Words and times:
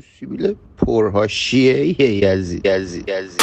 سیبیل 0.00 0.56
پرهاشیه 0.76 2.00
یزی 2.00 2.60
یزی 2.64 3.04
یزی 3.08 3.38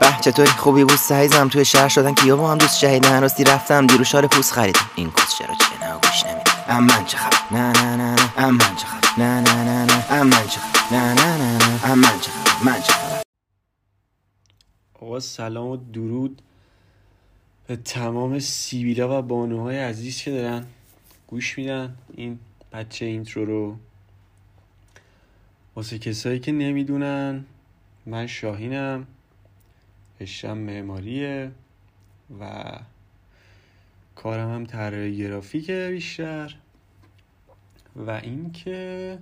به 0.00 0.06
چطوری؟ 0.20 0.48
خوبی 0.48 0.84
بود 0.84 0.96
سعیزم 0.96 1.48
توی 1.48 1.64
شهر 1.64 1.88
شدن 1.88 2.14
که 2.14 2.34
با 2.34 2.50
هم 2.50 2.58
دوست 2.58 2.80
جهیدن 2.80 3.22
راستی 3.22 3.44
رفتم 3.44 3.86
دیرو 3.86 4.04
شار 4.04 4.26
پوست 4.26 4.52
خریدم. 4.52 4.90
این 4.94 5.10
کس 5.10 5.36
چرا 5.38 5.54
چه 5.54 5.86
نه 5.86 5.94
گوش 5.94 6.24
نمیده؟ 6.26 6.50
امن 6.68 7.04
چه 7.04 7.16
خبر؟ 7.16 7.38
نه 7.50 7.72
نه 7.72 7.96
نه 7.96 8.14
نه. 8.14 8.32
امن 8.38 8.58
چه 8.58 8.86
خبر؟ 8.86 9.24
نه 9.24 9.40
نه 9.40 9.64
نه 9.64 9.84
نه. 9.84 10.12
امن 10.12 10.30
چه 10.46 10.60
خبر؟ 10.60 10.96
نه 10.96 11.14
نه 11.14 11.36
نه 11.38 11.58
نه. 11.58 11.90
امن 11.92 12.20
چه 12.20 12.30
خبر؟ 12.30 12.64
من 12.72 12.80
چه 12.82 12.92
خبر؟ 12.92 13.22
آقا 15.02 15.20
سلام 15.20 15.66
و 15.66 15.76
درود. 15.76 16.42
به 17.68 17.76
تمام 17.76 18.38
سیبیلا 18.38 19.18
و 19.18 19.22
بانوهای 19.22 19.78
عزیز 19.78 20.22
که 20.22 20.30
دارن 20.30 20.66
گوش 21.26 21.58
میدن 21.58 21.96
این 22.14 22.38
بچه 22.72 23.04
اینترو 23.04 23.44
رو. 23.44 23.76
واسه 25.76 25.98
کسایی 25.98 26.40
که 26.40 26.52
نمی‌دونن 26.52 27.44
من 28.06 28.26
شاهینم 28.26 29.06
رشتم 30.20 30.58
معماریه 30.58 31.50
و 32.40 32.72
کارم 34.14 34.54
هم 34.54 34.66
طراحی 34.66 35.16
گرافیکه 35.16 35.88
بیشتر. 35.92 36.56
و 37.96 38.10
اینکه 38.10 39.18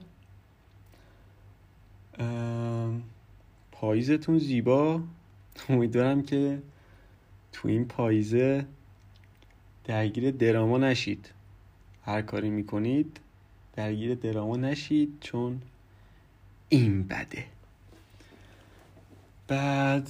پاییزتون 3.72 4.38
زیبا. 4.38 5.00
امیدوارم 5.68 6.22
که 6.22 6.58
تو 7.56 7.68
این 7.68 7.84
پاییزه 7.84 8.66
درگیر 9.84 10.30
دراما 10.30 10.78
نشید. 10.78 11.32
هر 12.02 12.22
کاری 12.22 12.50
می‌کنید 12.50 13.20
درگیر 13.76 14.14
دراما 14.14 14.56
نشید 14.56 15.18
چون 15.20 15.62
این 16.68 17.02
بده. 17.02 17.44
بعد 19.48 20.08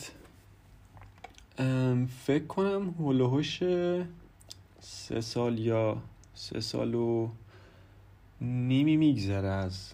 فکر 2.27 2.47
کنم 2.49 2.95
هلوهوش 2.99 3.59
سه 4.81 5.21
سال 5.21 5.59
یا 5.59 6.03
سه 6.35 6.61
سال 6.61 6.95
و 6.95 7.31
نیمی 8.41 8.97
میگذره 8.97 9.49
از 9.49 9.93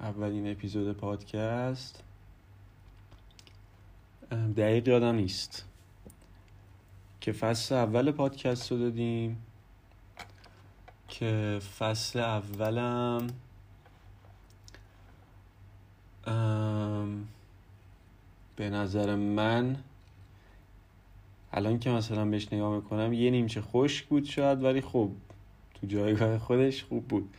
اولین 0.00 0.50
اپیزود 0.50 0.96
پادکست. 0.96 2.02
دقیق 4.56 4.88
یادم 4.88 5.14
نیست. 5.14 5.64
که 7.24 7.32
فصل 7.32 7.74
اول 7.74 8.10
پادکست 8.10 8.72
رو 8.72 8.78
دادیم 8.78 9.42
که 11.08 11.60
فصل 11.78 12.18
اولم 12.18 13.26
ام، 16.26 17.28
به 18.56 18.70
نظر 18.70 19.14
من 19.14 19.76
الان 21.52 21.78
که 21.78 21.90
مثلا 21.90 22.24
بهش 22.24 22.52
نگاه 22.52 22.76
می‌کنم 22.76 23.12
یه 23.12 23.30
نیمچه 23.30 23.60
خشک 23.60 24.06
بود 24.06 24.24
شاید 24.24 24.62
ولی 24.62 24.80
خب 24.80 25.10
تو 25.74 25.86
جایگاه 25.86 26.38
خودش 26.38 26.84
خوب 26.84 27.08
بود. 27.08 27.34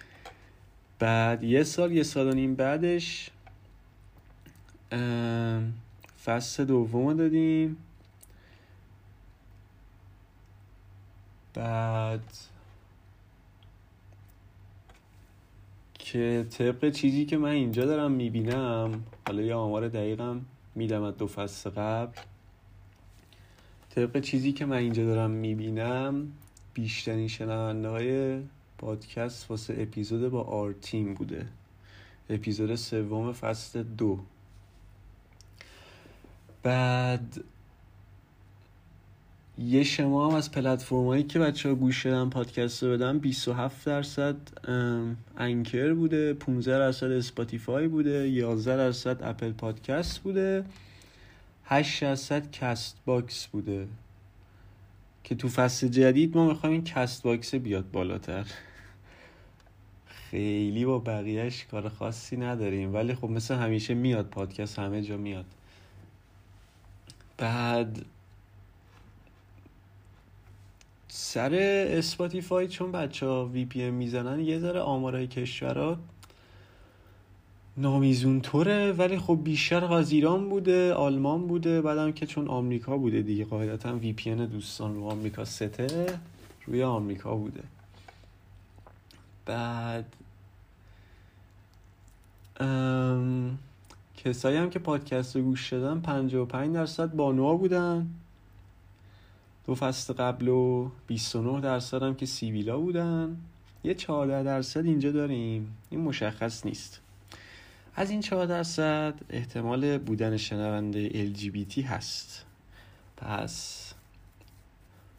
بعد 1.00 1.44
یه 1.44 1.64
سال 1.64 1.92
یه 1.92 2.04
سال 2.04 2.28
و 2.28 2.34
نیم 2.34 2.56
بعدش 2.56 3.30
فصل 6.26 6.66
دوم 6.66 7.14
دادیم. 7.14 7.78
بعد 11.56 12.34
که 15.94 16.46
طبق 16.50 16.90
چیزی 16.90 17.26
که 17.26 17.38
من 17.38 17.50
اینجا 17.50 17.86
دارم 17.86 18.12
می‌بینم 18.12 19.04
حالا 19.28 19.42
یه 19.42 19.56
آمار 19.56 19.88
دقیقم 19.88 20.46
میدم 20.76 21.04
از 21.04 21.18
دو 21.18 21.28
فصل 21.28 21.70
قبل 21.70 22.20
طبق 23.90 24.20
چیزی 24.20 24.52
که 24.52 24.66
من 24.66 24.78
اینجا 24.78 25.06
دارم 25.06 25.32
می‌بینم 25.32 26.32
بیشترین 26.74 27.28
شنونده 27.28 27.90
های 27.90 28.40
پادکست 28.78 29.52
واسه 29.52 29.76
اپیزود 29.80 30.30
با 30.30 30.44
آرتیم 30.44 31.14
بوده. 31.14 31.48
اپیزود 32.30 32.76
سوم 32.76 33.34
فصل 33.34 33.84
دو. 33.84 34.20
بعد 36.64 37.44
یه 39.58 39.84
شمایی 39.84 40.30
هم 40.30 40.36
از 40.36 40.52
پلتفرمایی 40.52 41.24
که 41.24 41.40
بچه 41.40 41.70
ها 41.70 41.76
گوش 41.76 42.06
دادن 42.06 42.30
پادکست 42.30 42.84
رو 42.84 42.92
بدن 42.92 43.20
27 43.20 43.86
درصد 43.86 44.36
Anchor 45.38 45.94
بوده 45.94 46.34
15 46.34 46.80
درصد 46.80 47.12
Spotify 47.12 47.88
بوده 47.88 48.30
11 48.30 48.78
درصد 48.78 49.24
Apple 49.24 49.52
Podcast 49.52 50.20
بوده 50.20 50.66
8 51.66 52.02
درصد 52.02 52.52
Castbox 52.52 53.48
بوده. 53.48 53.88
که 55.24 55.36
تو 55.36 55.48
فصل 55.48 55.88
جدید 55.88 56.38
ما 56.38 56.48
می‌خوایم 56.48 56.74
این 56.74 56.84
Castbox 56.84 57.56
بیاد 57.56 57.92
بالاتر. 57.92 58.46
خیلی 60.08 60.86
با 60.86 61.00
بقیهش 61.00 61.66
کار 61.72 61.90
خاصی 61.90 62.38
نداریم. 62.38 62.94
ولی 62.94 63.16
خب 63.16 63.30
مثل 63.30 63.56
همیشه 63.56 63.94
میاد 63.94 64.26
پادکست 64.26 64.80
همه 64.80 65.02
جا 65.02 65.18
میاد. 65.18 65.46
بعد 67.38 68.06
سر 71.26 71.56
Spotify 71.90 72.68
چون 72.68 72.92
بچه 72.92 73.26
ها 73.26 73.46
VPN 73.46 73.92
می‌زنن 73.92 74.40
یه 74.40 74.60
ذره 74.60 74.80
آمارای 74.80 75.28
کشورها 75.28 75.98
نامیزون 77.78 78.42
طوره 78.42 78.92
ولی 78.92 79.20
خب 79.20 79.40
بیشتر 79.44 79.94
از 79.94 80.12
ایران 80.12 80.50
بوده 80.50 80.94
آلمان 80.94 81.48
بوده 81.48 81.82
بعدم 81.82 82.12
که 82.12 82.26
چون 82.26 82.48
آمریکا 82.48 82.98
بوده 82.98 83.22
دیگه 83.22 83.46
قاعدتا 83.46 83.96
وی 83.96 84.14
پی 84.14 84.36
دوستان 84.36 84.96
رو 84.96 85.04
آمریکا 85.04 85.46
سته 85.46 86.20
روی 86.66 86.84
آمریکا 86.84 87.36
بوده. 87.36 87.64
بعد 89.46 90.16
ام، 92.60 93.58
کسایی 94.18 94.58
هم 94.58 94.70
که 94.70 94.80
پادکست 94.80 95.36
رو 95.36 95.42
گوش 95.42 95.74
دادن 95.74 96.02
55 96.02 96.74
درصد 96.74 97.16
بانوها 97.16 97.56
بودن. 97.56 98.08
دو 99.68 99.76
فصل 99.76 100.14
قبل 100.14 100.48
و 100.48 100.90
29 101.08 101.62
درصد 101.62 102.04
هم 102.04 102.16
که 102.16 102.26
سیویلا 102.26 102.78
بودن. 102.78 103.38
یه 103.84 103.94
14 103.94 104.44
درصد 104.44 104.86
اینجا 104.86 105.12
داریم. 105.12 105.78
این 105.90 106.02
مشخص 106.02 106.66
نیست. 106.66 107.02
از 107.96 108.10
این 108.10 108.22
4 108.22 108.46
درصد 108.46 109.14
احتمال 109.30 109.98
بودن 109.98 110.38
شنونده 110.38 111.10
LGBT 111.10 111.78
هست. 111.78 112.46
پس 113.18 113.94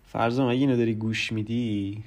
فرضم 0.06 0.44
اگه 0.44 0.60
اینو 0.60 0.76
داری 0.76 0.94
گوش 0.94 1.32
میدی 1.32 2.02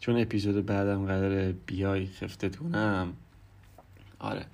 چون 0.00 0.20
اپیزود 0.20 0.66
بعدم 0.66 1.06
قراره 1.06 1.54
بیای 1.66 2.06
خفتتونم 2.06 3.12
آره. 4.18 4.46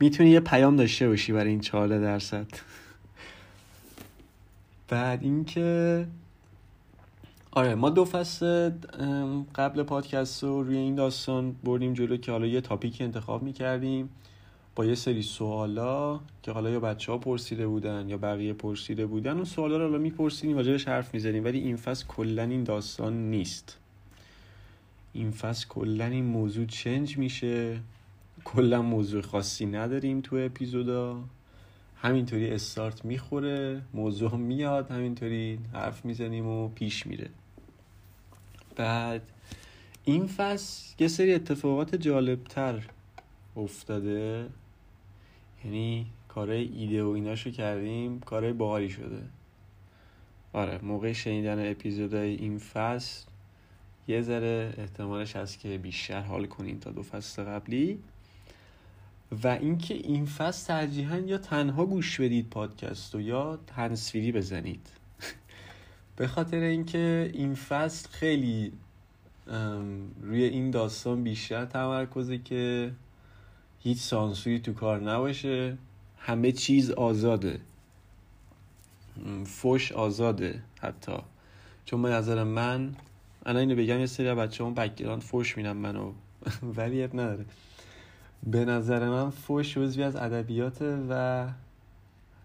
می‌تونی 0.00 0.30
یه 0.30 0.40
پیام 0.40 0.76
داشته 0.76 1.08
باشی 1.08 1.32
برای 1.32 1.50
این 1.50 1.60
14 1.60 2.00
درصد. 2.00 2.46
بعد 4.88 5.22
اینکه 5.22 6.06
آره 7.54 7.74
ما 7.74 7.90
دو 7.90 8.04
فصل 8.04 8.70
قبل 9.54 9.82
پادکست 9.82 10.42
رو 10.42 10.62
روی 10.62 10.76
این 10.76 10.94
داستان 10.94 11.52
بردیم 11.64 11.92
جلو 11.92 12.16
که 12.16 12.32
حالا 12.32 12.46
یه 12.46 12.60
تاپیک 12.60 13.00
انتخاب 13.00 13.42
می‌کردیم 13.42 14.10
با 14.76 14.84
یه 14.84 14.94
سری 14.94 15.22
سوالا 15.22 16.20
که 16.42 16.52
حالا 16.52 16.70
یا 16.70 16.80
بچه 16.80 17.12
ها 17.12 17.18
پرسیده 17.18 17.66
بودن 17.66 18.08
یا 18.08 18.16
بقیه 18.16 18.52
پرسیده 18.52 19.06
بودن 19.06 19.32
اون 19.32 19.44
سوالا 19.44 19.76
رو 19.76 19.84
حالا 19.84 19.98
میپرسیدیم 19.98 20.56
راجبش 20.56 20.88
حرف 20.88 21.14
می‌زنیم. 21.14 21.44
ولی 21.44 21.58
این 21.58 21.76
فصل 21.76 22.06
کلا 22.06 22.42
این 22.42 22.64
داستان 22.64 23.30
نیست. 23.30 23.78
این 25.12 25.30
فصل 25.30 25.68
کلا 25.68 26.04
این 26.04 26.24
موضوع 26.24 26.66
چنج 26.66 27.18
میشه. 27.18 27.80
کلا 28.44 28.82
موضوع 28.82 29.22
خاصی 29.22 29.66
نداریم 29.66 30.20
تو 30.20 30.36
اپیزودا. 30.36 31.20
همینطوری 31.96 32.50
استارت 32.50 33.04
می‌خوره 33.04 33.82
موضوع 33.94 34.36
میاد 34.36 34.90
همینطوری 34.90 35.58
حرف 35.72 36.04
می‌زنیم 36.04 36.46
و 36.46 36.68
پیش 36.68 37.06
میره. 37.06 37.30
بعد 38.76 39.22
این 40.04 40.26
فصل 40.26 40.94
یه 40.98 41.08
سری 41.08 41.34
اتفاقات 41.34 41.94
جالبتر 41.94 42.88
افتاده. 43.56 44.46
یعنی 45.64 46.06
کارهای 46.28 46.68
ایده 46.76 47.04
و 47.04 47.08
ایناشو 47.08 47.50
کردیم 47.50 48.20
کارهای 48.20 48.52
باحالی 48.52 48.90
شده. 48.90 49.22
آره 50.52 50.78
موقع 50.82 51.12
شنیدن 51.12 51.70
اپیزودهای 51.70 52.34
این 52.34 52.58
فصل 52.58 53.26
یه 54.08 54.22
ذره 54.22 54.74
احتمالش 54.78 55.36
هست 55.36 55.58
که 55.58 55.78
بیشتر 55.78 56.20
حال 56.20 56.46
کنین 56.46 56.80
تا 56.80 56.90
دو 56.90 57.02
فصل 57.02 57.44
قبلی. 57.44 57.98
و 59.44 59.48
اینکه 59.48 59.94
این 59.94 60.26
فصل 60.26 60.66
ترجیحاً 60.66 61.16
یا 61.16 61.38
تنها 61.38 61.86
گوش 61.86 62.20
بدید 62.20 62.50
پادکست 62.50 63.14
و 63.14 63.20
یا 63.20 63.58
هنسفیری 63.76 64.32
بزنید. 64.32 65.01
به 66.16 66.26
خاطر 66.26 66.60
اینکه 66.60 67.30
این 67.34 67.54
فصل 67.54 68.08
خیلی 68.08 68.72
روی 70.22 70.44
این 70.44 70.70
داستان 70.70 71.22
بیشتر 71.22 71.64
تمرکزه 71.64 72.38
که 72.38 72.92
هیچ 73.80 73.98
سانسوری 73.98 74.60
تو 74.60 74.72
کار 74.72 75.00
نباشه. 75.00 75.78
همه 76.18 76.52
چیز 76.52 76.90
آزاده. 76.90 77.60
فوش 79.44 79.92
آزاده 79.92 80.62
حتی. 80.80 81.12
چون 81.84 82.02
به 82.02 82.08
نظر 82.08 82.44
من 82.44 82.94
انا 83.46 83.58
اینو 83.58 83.74
بگم 83.74 83.98
یه 84.00 84.06
سری 84.06 84.34
بچه 84.34 84.64
هم 84.64 84.74
بکگراند 84.74 85.22
فوش 85.22 85.56
میدم 85.56 85.76
منو. 85.76 86.12
ولی 86.76 87.06
نداره. 87.06 87.44
به 88.46 88.64
نظر 88.64 89.08
من 89.08 89.30
فوش 89.30 89.76
عضوی 89.76 90.02
از 90.02 90.16
ادبیات 90.16 90.82
و 91.08 91.46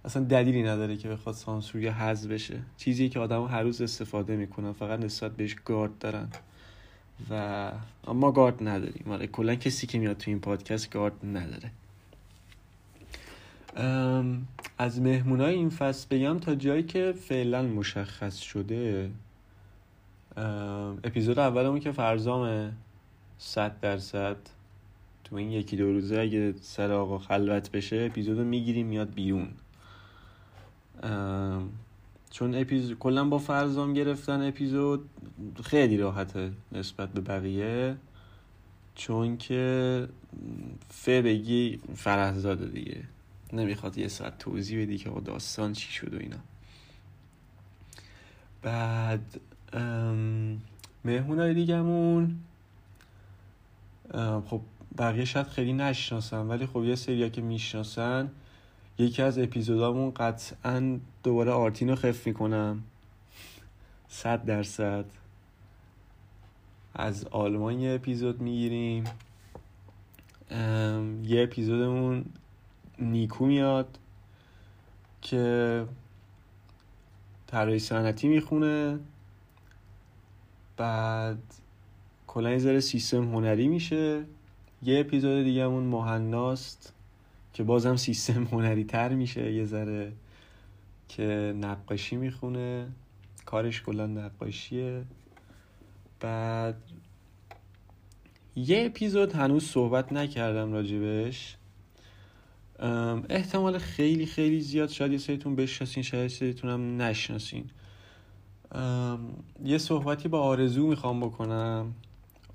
اصلا 0.08 0.24
دلیلی 0.24 0.64
نداره 0.64 0.98
که 0.98 1.10
بخواد 1.10 1.36
سانسور 1.36 1.82
یا 1.82 1.94
حذف 1.94 2.32
بشه. 2.32 2.60
چیزی 2.78 3.10
که 3.10 3.20
آدم 3.20 3.46
هر 3.46 3.64
روز 3.64 3.82
استفاده 3.82 4.36
می‌کنن 4.36 4.72
فقط 4.72 5.00
نسبت 5.00 5.32
بهش 5.32 5.56
گارد 5.66 5.98
دارن. 6.00 6.28
و 7.30 7.72
ما 8.14 8.32
گارد 8.32 8.68
نداریم. 8.68 9.12
آره 9.12 9.28
کلا 9.28 9.56
کسی 9.56 9.88
که 9.88 10.00
میاد 10.00 10.18
تو 10.18 10.32
این 10.32 10.40
پادکست 10.40 10.90
گارد 10.90 11.14
نداره. 11.26 11.72
از 14.78 15.02
مهمونای 15.02 15.56
این 15.56 15.70
فصل 15.70 16.08
بگم 16.10 16.40
تا 16.40 16.56
جایی 16.56 16.84
که 16.84 17.14
فعلا 17.20 17.62
مشخص 17.62 18.38
شده 18.38 19.10
اپیزود 21.04 21.40
اولمون 21.40 21.80
که 21.80 21.92
فرزام 21.92 22.72
صد 23.38 23.80
درصد 23.80 24.38
تو 25.24 25.36
این 25.36 25.52
یکی 25.52 25.78
دو 25.78 25.92
روزه 25.94 26.20
اگه 26.20 26.54
سر 26.62 26.92
آقا 26.92 27.18
خلوت 27.18 27.72
بشه 27.72 28.08
اپیزودو 28.12 28.44
می‌گیریم 28.44 28.88
میاد 28.88 29.14
بیرون. 29.14 29.48
چون 32.30 32.56
اپیزود 32.56 33.00
کلا 33.00 33.26
با 33.26 33.38
فرزام 33.38 33.94
گرفتن 33.94 34.48
اپیزود 34.48 35.10
خیلی 35.64 35.98
راحته 35.98 36.52
نسبت 36.72 37.10
به 37.10 37.22
بقیه 37.22 37.98
چون 38.96 39.38
که 39.38 40.08
فه 40.90 41.22
بگی 41.22 41.80
فرهزاده 41.96 42.66
دیگه. 42.66 43.04
نمی‌خواد 43.54 43.98
یه 43.98 44.08
ساعت 44.08 44.38
توضیح 44.38 44.82
بدی 44.82 44.98
که 44.98 45.10
داستان 45.26 45.74
چی 45.74 45.92
شد 45.92 46.14
و 46.14 46.18
اینا. 46.18 46.38
بعد 48.62 49.40
مهمون 51.06 51.40
های 51.40 51.54
دیگمون 51.54 52.40
خب 54.46 54.62
بقیه 54.98 55.26
شاید 55.26 55.48
خیلی 55.48 55.74
نشناسن 55.74 56.48
ولی 56.48 56.66
خب 56.66 56.84
یه 56.84 56.96
سریا 56.96 57.30
که 57.30 57.42
می‌شناسن 57.42 58.32
یکی 59.00 59.22
از 59.22 59.40
اپیزودامون 59.40 60.12
قطعا 60.12 61.00
دوباره 61.24 61.52
آرتین 61.52 61.90
رو 61.90 61.96
خف 61.96 62.28
می‌کنم. 62.28 62.84
صد 64.08 64.46
درصد. 64.46 65.06
از 66.94 67.26
آلمان 67.26 67.80
یه 67.80 67.96
اپیزود 67.96 68.42
می‌گیریم. 68.42 69.04
یه 71.24 71.44
اپیزودمون 71.44 72.26
نیکو 73.00 73.46
میاد 73.46 74.00
که 75.22 75.86
طراحی 77.48 77.80
صنعتی 77.80 78.28
می‌خونه. 78.28 79.00
بعد 80.78 81.38
کلا 82.28 82.52
یه 82.52 82.58
ذره 82.58 82.80
سیستم 82.80 83.24
هنری 83.24 83.68
میشه. 83.68 84.24
یه 84.84 85.00
اپیزود 85.00 85.44
دیگهمون 85.44 85.84
مهناست. 85.84 86.94
که 87.58 87.64
بازم 87.64 87.96
سیستم 87.96 88.44
هنری 88.44 88.84
تر 88.84 89.14
میشه 89.14 89.54
یه 89.54 89.66
ذره 89.66 90.14
که 91.08 91.56
نقاشی 91.62 92.16
می‌خونه. 92.16 92.88
کارش 93.46 93.82
کلا 93.82 94.08
نقاشیه. 94.08 95.04
بعد 96.20 96.76
یه 98.56 98.86
اپیزود 98.86 99.34
هنوز 99.34 99.64
صحبت 99.64 100.14
نکردم 100.14 100.74
راجبش. 100.74 101.58
احتمال 103.30 103.78
خیلی 103.78 104.26
خیلی 104.26 104.62
زیاد 104.62 104.90
شاید 104.90 105.12
یه 105.12 105.18
سریتون 105.18 105.56
بشناسین 105.56 106.04
شاید 106.04 106.28
سریتون 106.28 106.70
هم 106.70 107.02
نشناسین. 107.02 107.70
یه 109.64 109.78
صحبتی 109.78 110.28
با 110.28 110.42
آرزو 110.42 110.88
می‌خوام 110.88 111.20
بکنم. 111.20 111.96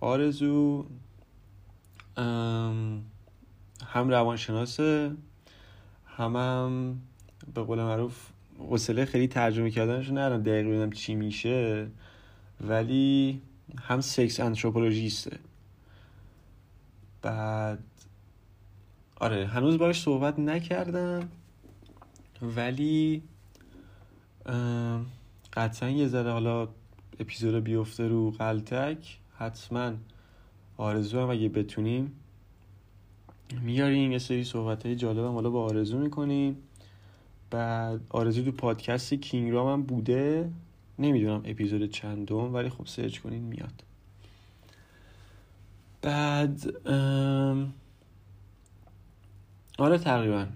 آرزو 0.01 0.87
هم 3.87 4.09
روانشناسه 4.09 5.13
هم 6.07 6.37
هم 6.37 7.01
به 7.55 7.63
قول 7.63 7.79
معروف 7.79 8.29
حوصله 8.59 9.05
خیلی 9.05 9.29
ترجمه 9.29 9.71
کردنش 9.71 10.11
نرم 10.11 10.43
دقیق 10.43 10.67
ببینم 10.67 10.91
چی 10.91 11.15
میشه. 11.15 11.89
ولی 12.61 13.41
هم 13.79 14.01
سکس 14.01 14.41
انتروپولوژیسته 14.41 15.39
بعد 17.23 17.79
آره 19.17 19.47
هنوز 19.47 19.79
باش 19.79 20.03
صحبت 20.03 20.39
نکردم. 20.39 21.29
ولی 22.43 23.23
قطعا 25.53 25.91
یه 25.91 26.09
ذره 26.09 26.33
حالا 26.33 26.69
اپیزود 27.21 27.65
بیفته 27.65 28.09
رو 28.09 28.31
قلتک 28.31 29.19
حتما 29.39 29.93
آرزو 30.77 31.21
هم 31.21 31.31
اگه 31.31 31.49
بتونیم 31.49 32.13
میاریم 33.63 34.13
یه 34.13 34.19
سری 34.19 34.45
صحبت 34.45 34.87
های 34.87 34.97
جالب 34.97 35.19
هم 35.19 35.33
حالا 35.33 35.51
با 35.51 35.65
آرزو 35.65 35.99
می‌کنیم. 35.99 36.57
بعد 37.51 38.01
آرزو 38.09 38.45
تو 38.45 38.53
پادکست 38.53 39.15
کینگ 39.15 39.53
رام 39.53 39.73
هم 39.73 39.83
بوده. 39.83 40.51
نمی‌دونم 40.99 41.43
اپیزود 41.45 41.91
چندم 41.91 42.55
ولی 42.55 42.69
خب 42.69 42.87
سرچ 42.87 43.19
کنین 43.19 43.43
میاد. 43.43 43.85
بعد 46.03 46.87
آره 49.79 49.99
تقریبا. 49.99 50.47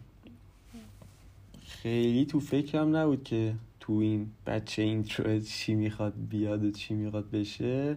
خیلی 1.67 2.25
تو 2.27 2.41
فکرم 2.41 2.97
نبود 2.97 3.25
که 3.25 3.55
تو 3.81 3.93
این 3.93 4.31
بچه 4.47 4.83
اینترو 4.83 5.41
چی 5.41 5.75
می‌خواد 5.75 6.15
بیاد 6.31 6.65
و 6.65 6.71
چی 6.71 6.95
می‌خواد 6.95 7.31
بشه. 7.31 7.97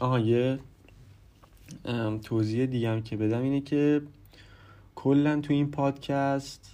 آها 0.00 0.18
یه 0.18 0.58
توضیح 2.22 2.66
دیگه 2.66 3.02
که 3.02 3.16
بدم 3.16 3.42
اینه 3.42 3.60
که 3.60 4.02
کلا 4.94 5.40
تو 5.40 5.52
این 5.52 5.70
پادکست 5.70 6.70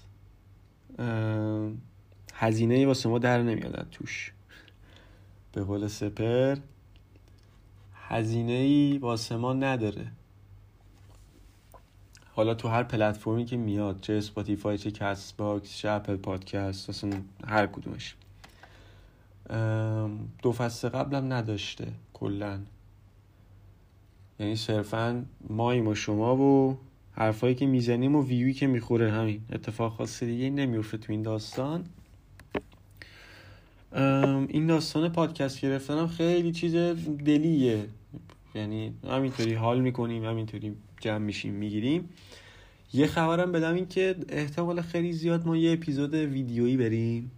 هزینه 2.34 2.86
واسه 2.86 3.08
ما 3.08 3.18
در 3.18 3.42
نمیاد 3.42 3.88
توش. 3.90 4.32
به 5.52 5.64
قول 5.64 5.88
سپهر 5.88 6.56
هزینه 7.94 8.52
ای 8.52 8.98
واسه 8.98 9.36
ما 9.36 9.52
نداره. 9.52 10.06
حالا 12.32 12.54
تو 12.54 12.68
هر 12.68 12.82
پلتفرمی 12.82 13.44
که 13.44 13.56
میاد 13.56 14.00
چه 14.00 14.12
Spotify 14.12 14.78
چه 14.78 14.90
Castbox 14.90 15.76
چه 15.76 15.90
Apple 15.90 16.16
Podcast 16.16 16.88
اصلا 16.90 17.10
هر 17.46 17.66
کدومش. 17.66 18.16
دو 20.42 20.52
فصل 20.52 20.88
قبلم 20.88 21.32
نداشته 21.32 21.92
کلا 22.12 22.60
یعنی 24.40 24.56
صرفا 24.56 25.24
ماییم 25.50 25.88
و 25.88 25.94
شما 25.94 26.36
و 26.36 26.78
حرفایی 27.12 27.54
که 27.54 27.66
می‌زنیم 27.66 28.16
و 28.16 28.22
ویوی 28.22 28.52
که 28.52 28.66
می‌خوره. 28.66 29.10
همین 29.10 29.40
اتفاق 29.52 29.92
خاص 29.92 30.22
دیگه 30.22 30.50
نمیفته 30.50 30.98
تو 30.98 31.12
این 31.12 31.22
داستان. 31.22 31.84
این 34.48 34.66
داستان 34.66 35.08
پادکست 35.08 35.60
گرفتنم 35.60 36.06
خیلی 36.06 36.52
چیز 36.52 36.74
دلیه 37.24 37.84
یعنی 38.54 38.92
همینطوری 39.08 39.54
حال 39.54 39.80
می‌کنیم 39.80 40.24
همینطوری 40.24 40.72
جمع 41.00 41.18
میشیم 41.18 41.54
می‌گیریم. 41.54 42.08
یه 42.92 43.06
خبرم 43.06 43.52
بدم 43.52 43.74
این 43.74 43.88
که 43.88 44.16
احتمال 44.28 44.80
خیلی 44.80 45.12
زیاد 45.12 45.46
ما 45.46 45.56
یه 45.56 45.72
اپیزود 45.72 46.14
ویدیویی 46.14 46.76
بریم. 46.76 47.30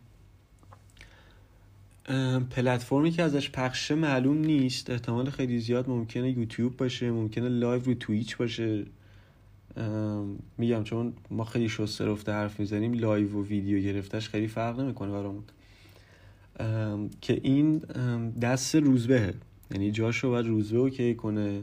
پلتفرمی 2.50 3.10
که 3.10 3.22
ازش 3.22 3.50
پخشه 3.50 3.94
معلوم 3.94 4.38
نیست. 4.38 4.90
احتمال 4.90 5.30
خیلی 5.30 5.60
زیاد 5.60 5.88
ممکنه 5.88 6.30
یوتیوب 6.30 6.76
باشه 6.76 7.10
ممکنه 7.10 7.48
live 7.49 7.83
رو 7.82 7.94
Twitch 7.95 8.37
باشه. 8.36 8.84
میگم 10.58 10.84
چون 10.84 11.12
ما 11.30 11.44
خیلی 11.44 11.68
شسته 11.68 12.06
رفته 12.06 12.32
حرف 12.32 12.60
می‌زنیم 12.60 12.92
live 12.92 13.28
و 13.28 13.44
ویدیو 13.44 13.78
گرفتش 13.80 14.28
خیلی 14.28 14.48
فرق 14.48 14.80
نمی‌کنه 14.80 15.12
برامون. 15.12 15.42
که 17.20 17.40
این 17.42 17.78
دست 18.40 18.75
روزبهه. 18.75 19.34
یعنی 19.70 19.90
جاشو 19.90 20.28
باید 20.28 20.46
روزبه 20.46 20.78
OK 20.78 21.14
کنه. 21.14 21.62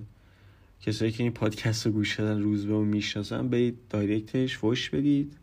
کسایی 0.82 1.12
که 1.12 1.24
این 1.24 1.32
پادکست 1.32 1.86
رو 1.86 1.92
گوش 1.92 2.20
دادن 2.20 2.42
روزبه 2.42 2.74
رو 2.74 2.82
می‌شناسن 2.82 3.50
به 3.50 3.74
دایرکتش 3.90 4.58
فوش 4.58 4.90
بدید 4.90 5.34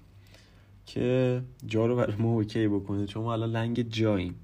که 0.86 1.42
جا 1.66 1.86
رو 1.86 1.96
برای 1.96 2.16
ما 2.16 2.32
OK 2.32 2.68
بکنه. 2.68 3.06
چون 3.06 3.22
ما 3.22 3.32
الان 3.32 3.50
لنگ 3.50 3.88
جاییم. 3.88 4.34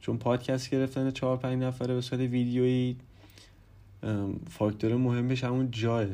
چون 0.00 0.18
پادکست 0.18 0.70
گرفتن 0.70 1.10
چهار 1.10 1.36
پنج 1.36 1.62
نفره 1.62 1.94
به 1.94 2.00
صورت 2.00 2.20
ویدیویی 2.20 2.96
فاکتور 4.50 4.96
مهمش 4.96 5.44
همون 5.44 5.70
جاه 5.70 6.06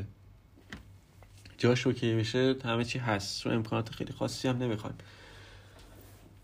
جاش 1.59 1.87
OK 1.87 2.15
بشه 2.15 2.57
همه 2.65 2.85
چی 2.85 2.99
هست. 2.99 3.41
چون 3.41 3.53
امکانات 3.53 3.91
خیلی 3.91 4.13
خاصی 4.13 4.49
هم 4.49 4.59
نمی‌خوایم. 4.59 4.97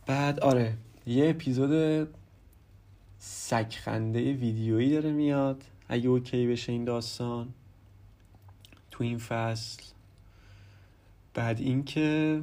بعد 0.06 0.40
آره 0.40 0.76
یه 1.06 1.30
اپیزود 1.30 2.09
سگ‌خنده 3.18 4.32
ویدیویی 4.32 4.90
داره 4.90 5.12
میاد. 5.12 5.64
اگه 5.88 6.09
OK 6.09 6.47
بشه 6.47 6.73
این 6.73 6.85
داستان 6.85 7.49
تو 8.90 9.04
این 9.04 9.18
فصل. 9.18 9.82
بعد 11.35 11.61
اینکه 11.61 12.42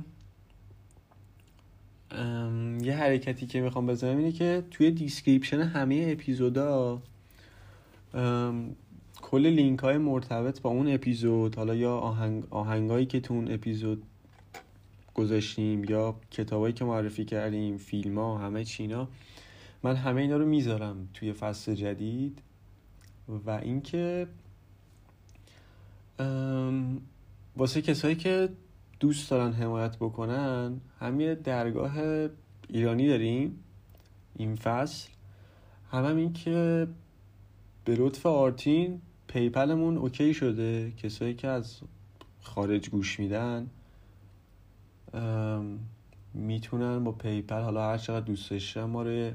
یه 2.82 2.96
حرکتی 2.96 3.48
که 3.48 3.62
می‌خوام 3.62 3.88
بزنم 3.88 4.18
اینه 4.18 4.32
که 4.32 4.64
توی 4.72 4.92
description 4.92 5.60
همه 5.62 6.08
اپیزودا 6.12 7.02
کل 9.22 9.48
لینک 9.48 9.80
های 9.80 9.98
مرتبط 9.98 10.62
با 10.62 10.70
اون 10.70 10.94
اپیزود 10.94 11.56
حالا 11.56 11.76
یا 11.76 11.98
آهنگ 11.98 12.44
آهنگایی 12.50 13.06
که 13.06 13.20
تو 13.20 13.34
اون 13.34 13.52
اپیزود 13.52 14.04
گذاشتیم 15.16 15.84
یا 15.84 16.16
کتابایی 16.32 16.74
که 16.74 16.86
معرفی 16.86 17.26
کردیم 17.26 17.78
فیلم 17.78 18.18
ها 18.18 18.38
همه 18.38 18.64
اینا 18.64 19.08
من 19.84 19.96
همه 19.96 20.22
اینا 20.22 20.38
رو 20.38 20.46
می‌ذارم 20.46 21.10
توی 21.14 21.34
فصل 21.34 21.76
جدید. 21.76 22.42
و 23.46 23.52
اینکه 23.52 24.28
واسه 27.58 27.82
کسایی 27.82 28.16
که 28.16 28.50
دوست 29.00 29.32
دارن 29.32 29.54
حمایت 29.54 29.98
بکنن 29.98 30.82
هم 31.00 31.20
یه 31.20 31.36
درگاه 31.36 31.98
ایرانی 32.70 33.08
داریم 33.08 33.64
این 34.36 34.56
فصل. 34.56 35.10
هم, 35.92 36.06
هم 36.06 36.18
این 36.18 36.34
که 36.34 36.88
به 37.86 37.96
لطف 37.96 38.26
آرتین 38.26 39.02
PayPal 39.28 39.74
مون 39.74 39.98
okay 39.98 40.34
شده. 40.34 40.92
کسایی 40.92 41.34
که 41.34 41.48
از 41.48 41.80
خارج 42.42 42.90
گوش 42.90 43.20
میدن 43.20 43.70
می‌تونن 46.34 47.04
با 47.04 47.12
پیپل 47.12 47.62
حالا 47.62 47.90
هر 47.90 47.98
چقدر 47.98 48.26
دوست 48.26 48.52
داشتن 48.52 48.84
ما 48.84 49.04
رو 49.04 49.32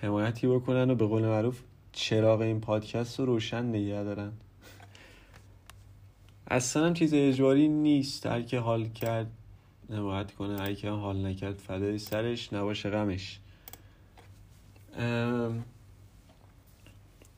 حمایتی 0.00 0.46
بکنن 0.46 0.90
و 0.90 0.94
به 0.94 1.06
قول 1.06 1.22
معروف 1.22 1.62
چراغ 1.92 2.40
این 2.40 2.60
پادکست 2.60 3.20
رو 3.20 3.26
روشن 3.26 3.64
نگه 3.64 4.04
دارن. 4.04 4.32
اصلا 6.50 6.86
هم 6.86 6.94
چیز 6.94 7.14
اجباری 7.14 7.68
نیست. 7.68 8.26
هر 8.26 8.42
که 8.42 8.58
حال 8.58 8.88
کرد 8.88 9.30
نباید 9.90 10.32
کنه 10.32 10.58
هر 10.58 10.74
که 10.74 10.90
حال 10.90 11.26
نکرد 11.26 11.54
فدای 11.54 11.98
سرش 11.98 12.52
نباشه 12.52 12.90
غمش. 12.90 13.40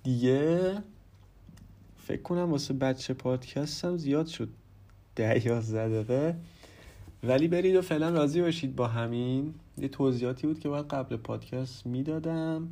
دیگه 0.03 0.83
فکر 1.97 2.23
کنم 2.23 2.51
واسه 2.51 2.75
بچه 2.75 3.15
پادکستم 3.15 3.97
زیاد 3.97 4.27
شد 4.27 4.49
ده 5.17 5.47
یازده 5.47 5.89
دقیقه. 5.89 6.37
ولی 7.23 7.49
برید 7.49 7.77
و 7.77 7.83
فعلا 7.83 8.11
راضی 8.11 8.41
باشید 8.41 8.77
با 8.77 8.87
همین. 8.87 9.55
یه 9.79 9.89
توضیحاتی 9.89 10.47
بود 10.47 10.61
که 10.61 10.69
باید 10.69 10.87
قبل 10.87 11.17
پادکست 11.17 11.87
می‌دادم. 11.87 12.69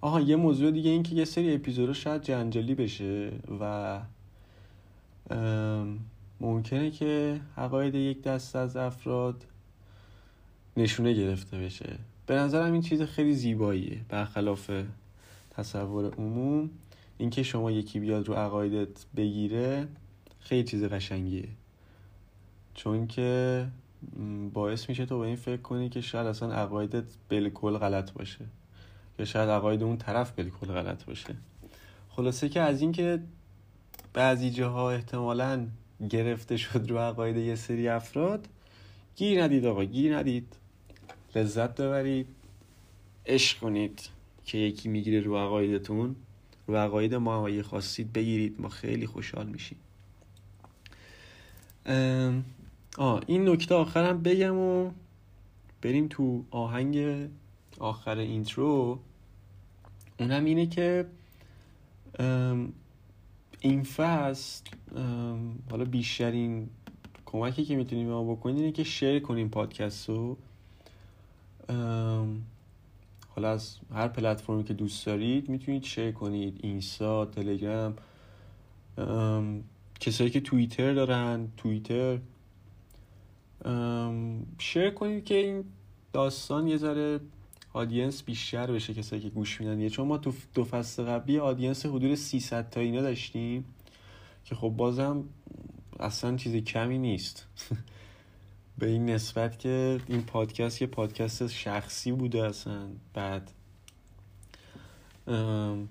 آها 0.00 0.20
یه 0.20 0.36
موضوع 0.36 0.70
دیگه 0.70 0.90
این 0.90 1.02
که 1.02 1.14
یه 1.14 1.24
سری 1.24 1.54
اپیزودا 1.54 1.92
شاید 1.92 2.22
جنجالی 2.22 2.74
بشه 2.74 3.32
و 3.60 4.00
ممکنه 6.40 6.90
که 6.90 7.40
عقاید 7.56 7.94
یک 7.94 8.22
دست 8.22 8.56
از 8.56 8.76
افراد 8.76 9.44
نشونه 10.76 11.12
گرفته 11.12 11.58
بشه. 11.58 11.98
به 12.26 12.34
نظرم 12.34 12.72
این 12.72 12.82
چیز 12.82 13.02
خیلی 13.02 13.34
زیباییه 13.34 14.00
برخلاف 14.08 14.70
تصور 15.50 16.14
عموم. 16.14 16.70
اینکه 17.18 17.42
شما 17.42 17.70
یکی 17.70 18.00
بیاد 18.00 18.28
رو 18.28 18.34
عقایدت 18.34 19.06
بگیره 19.16 19.88
خیلی 20.40 20.64
چیز 20.64 20.84
قشنگیه. 20.84 21.48
چون 22.74 23.06
که 23.06 23.66
باعث 24.54 24.88
میشه 24.88 25.06
تو 25.06 25.18
به 25.18 25.26
این 25.26 25.36
فکر 25.36 25.62
کنی 25.62 25.88
که 25.88 26.00
شاید 26.00 26.26
اصلا 26.26 26.52
عقایدت 26.52 27.04
بالکل 27.30 27.78
غلط 27.78 28.12
باشه. 28.12 28.44
یا 29.18 29.24
شاید 29.24 29.48
عقاید 29.48 29.82
اون 29.82 29.96
طرف 29.96 30.32
بالکل 30.32 30.66
غلط 30.66 31.04
باشه. 31.04 31.34
خلاصه 32.08 32.48
که 32.48 32.60
از 32.60 32.80
اینکه 32.80 33.22
بعضی 34.12 34.50
جاها 34.50 34.90
احتمالا 34.90 35.66
گرفته 36.10 36.56
شد 36.56 36.90
رو 36.90 36.98
عقاید 36.98 37.36
یه 37.36 37.54
سری 37.54 37.88
افراد 37.88 38.48
گیر 39.16 39.42
ندید 39.42 39.66
آقا 39.66 39.84
گیر 39.84 40.16
ندید. 40.16 40.56
لذت 41.36 41.80
ببرید. 41.80 42.26
عشق 43.26 43.58
کنید 43.58 44.08
که 44.44 44.58
یکی 44.58 44.88
می‌گیره 44.88 45.20
رو 45.20 45.36
عقایدتون. 45.36 46.16
رو 46.66 46.76
عقاید 46.76 47.14
ما 47.14 47.46
اگه 47.46 47.62
خواستید 47.62 48.12
بگیرید 48.12 48.60
ما 48.60 48.68
خیلی 48.68 49.06
خوشحال 49.06 49.46
میشیم. 49.46 49.78
آه 52.98 53.22
این 53.26 53.48
نکته 53.48 53.74
آخرم 53.74 54.22
بگم 54.22 54.56
و 54.56 54.90
بریم 55.82 56.06
تو 56.08 56.44
آهنگ 56.50 57.28
آخر 57.78 58.18
اینترو. 58.18 58.98
اونم 60.18 60.44
اینه 60.44 60.66
که 60.66 61.06
این 63.60 63.82
فصل 63.82 64.64
حالا 65.70 65.84
بیشترین 65.84 66.68
کمکی 67.26 67.64
که 67.64 67.76
می‌تونیم 67.76 68.08
ما 68.08 68.34
بکنیم 68.34 68.56
اینه 68.56 68.72
که 68.72 68.84
شیر 68.84 69.18
کنیم 69.18 69.48
پادکست 69.48 70.08
رو. 70.08 70.36
حالا 73.28 73.50
از 73.50 73.76
هر 73.92 74.08
پلتفرمی 74.08 74.64
که 74.64 74.74
دوست 74.74 75.06
دارید 75.06 75.48
می‌تونید 75.48 75.82
شیر 75.82 76.12
کنید 76.12 76.60
اینستا 76.62 77.26
تلگرام 77.26 77.94
کسایی 80.00 80.30
که 80.30 80.40
توییتر 80.40 80.94
دارن 80.94 81.48
توییتر. 81.56 82.18
شیر 84.58 84.90
کنید 84.90 85.24
که 85.24 85.34
این 85.34 85.64
داستان 86.12 86.68
یه 86.68 86.76
ذره 86.76 87.20
آدینس 87.72 88.22
بیشتر 88.22 88.72
بشه 88.72 88.94
کسایی 88.94 89.22
که 89.22 89.28
گوش 89.28 89.60
میدن 89.60 89.88
چون 89.88 90.06
ما 90.08 90.18
تو 90.18 90.32
دو 90.54 90.64
فصل 90.64 91.02
قبلی 91.02 91.38
آدینس 91.38 91.86
حدود 91.86 92.14
300 92.14 92.70
تا 92.70 92.80
اینا 92.80 93.02
داشتیم 93.02 93.64
که 94.44 94.54
خب 94.54 94.68
بازم 94.68 95.24
اصلا 96.00 96.36
چیز 96.36 96.56
کمی 96.56 96.98
نیست. 96.98 97.46
به 98.78 98.86
این 98.86 99.06
نسبت 99.06 99.58
که 99.58 100.00
این 100.08 100.22
پادکست 100.22 100.82
یه 100.82 100.88
پادکست 100.88 101.46
شخصی 101.46 102.12
بوده 102.12 102.44
اصلا. 102.44 102.88
بعد 103.14 103.50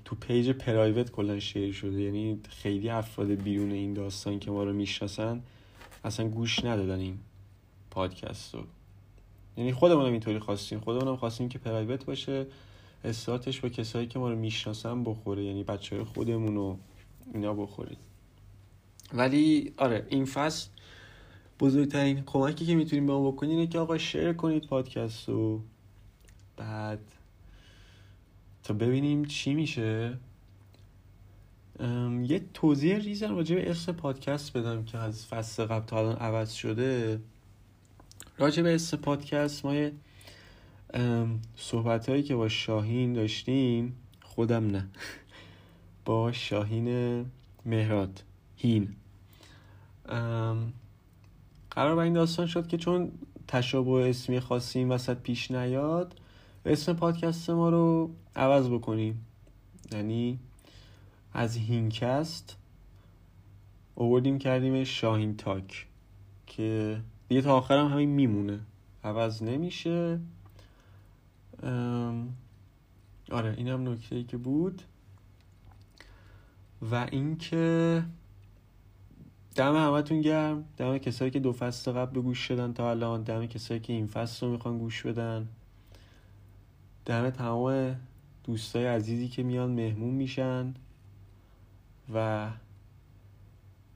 تو 0.06 0.16
page 0.22 0.50
private 0.50 1.12
کلا 1.12 1.40
share 1.40 1.74
شده. 1.74 2.02
یعنی 2.02 2.40
خیلی 2.50 2.90
افراد 2.90 3.28
بیرون 3.28 3.72
این 3.72 3.94
داستان 3.94 4.40
که 4.40 4.52
ما 4.52 4.64
رو 4.64 4.74
می‌شناسن 4.74 5.44
اصلا 6.04 6.28
گوش 6.28 6.66
ندادن 6.66 7.00
این 7.00 7.20
پادکست 7.92 8.54
رو. 8.56 8.64
یعنی 9.58 9.74
خودمونم 9.74 10.12
اینطوری 10.12 10.40
خواستیم. 10.40 10.80
خودمونم 10.80 11.16
خواستیم 11.16 11.50
که 11.50 11.60
private 11.60 12.06
باشه 12.06 12.46
استارتش 13.04 13.60
با 13.60 13.70
کسایی 13.70 14.08
که 14.08 14.20
ما 14.20 14.30
رو 14.30 14.36
می‌شناسن 14.36 15.04
بخوره 15.04 15.44
یعنی 15.44 15.64
بچه 15.64 15.96
های 15.96 16.06
خودمون 16.06 16.56
رو 16.56 16.78
اینا 17.34 17.54
بخورید 17.54 17.98
ولی 19.14 19.74
آره 19.78 20.08
این 20.10 20.26
فصل 20.26 20.70
بزرگترین 21.60 22.24
کمکی 22.26 22.66
که 22.66 22.76
می‌تونیم 22.76 23.06
به 23.06 23.14
ما 23.14 23.32
بکنید 23.32 23.52
اینه 23.52 23.68
که 23.68 23.80
آقا 23.80 23.98
شیر 23.98 24.34
کنید 24.34 24.68
پادکست 24.68 25.30
رو. 25.30 25.62
بعد 26.58 27.00
تا 28.64 28.74
ببینیم 28.74 29.26
چی 29.26 29.54
میشه. 29.54 30.18
یه 32.24 32.42
توضیح 32.54 32.98
ریزن 32.98 33.36
راجع 33.36 33.56
به 33.56 33.72
اسم 33.72 33.92
پادکست 33.92 34.58
بدم 34.58 34.84
که 34.84 34.98
از 34.98 35.26
فصل 35.26 35.66
قبل 35.66 35.86
تا 35.86 36.00
الان 36.00 36.16
عوض 36.16 36.54
شده. 36.54 37.20
راجع 38.38 38.64
به 38.64 38.76
اسم 38.76 38.98
پادکست 38.98 39.66
ما 39.66 39.90
صحبت 41.56 42.10
هایی 42.10 42.24
که 42.24 42.36
با 42.36 42.50
شاهین 42.50 43.14
داشتیم 43.14 43.96
خودم 44.22 44.68
نه. 44.68 44.88
با 46.06 46.32
شاهین 46.32 47.26
مهراد 47.66 48.24
هین. 48.56 48.96
قرار 51.72 51.96
به 51.96 52.02
این 52.02 52.14
داستان 52.14 52.46
شد 52.46 52.68
که 52.68 52.78
چون 52.78 53.12
تشابه 53.48 54.10
اسمی 54.10 54.40
خاصی 54.40 54.84
وسط 54.84 55.18
پیش 55.18 55.52
نیاد 55.52 56.20
اسم 56.66 56.94
پادکست 56.94 57.50
ما 57.50 57.70
رو 57.70 58.12
عوض 58.36 58.70
بکنیم. 58.70 59.26
یعنی 59.92 60.40
از 61.34 61.58
هینکست 61.58 62.58
اووردیم 63.96 64.40
کردیم 64.40 64.84
شاهین 64.84 65.38
تاک 65.38 65.88
که 66.48 67.02
دیگه 67.30 67.42
تا 67.42 67.58
آخرم 67.58 67.88
همین 67.88 68.10
میمونه. 68.10 68.60
عوض 69.04 69.44
نمیشه. 69.44 70.20
آره 73.32 73.54
اینم 73.58 73.90
نکته 73.90 74.16
ای 74.16 74.24
که 74.24 74.38
بود. 74.38 74.82
و 76.92 77.08
اینکه 77.12 78.04
دم 79.56 79.76
همتون 79.76 80.22
گرم. 80.22 80.66
دم 80.78 80.98
کسایی 80.98 81.32
که 81.32 81.40
دو 81.40 81.54
فصل 81.54 81.92
قبل 81.92 82.22
گوش 82.22 82.40
شدن 82.40 82.74
تا 82.74 82.90
الان. 82.90 83.24
دم 83.24 83.46
کسایی 83.46 83.80
که 83.80 83.94
این 83.94 84.08
فصل 84.08 84.46
رو 84.46 84.52
می‌خوان 84.52 84.78
گوش 84.78 85.06
بدن. 85.06 85.48
دم 87.06 87.30
تمام 87.30 87.96
دوستای 88.44 88.86
عزیزی 88.86 89.28
که 89.28 89.44
میان 89.44 89.72
مهمون 89.72 90.14
میشن. 90.14 90.74
و 92.14 92.50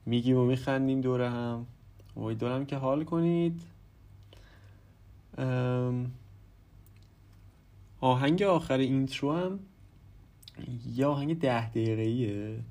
میگیم 0.06 0.36
و 0.36 0.44
میخندیم 0.44 1.00
دوره 1.00 1.30
هم. 1.30 1.66
امیدوارم 2.16 2.66
که 2.66 2.76
حال 2.76 3.04
کنید. 3.04 3.62
آهنگ 8.00 8.42
آخر 8.42 8.78
اینترو 8.78 9.32
هم 9.32 9.58
یه 10.94 11.06
آهنگ 11.06 11.38
ده 11.38 11.70
دقیقه 11.70 12.62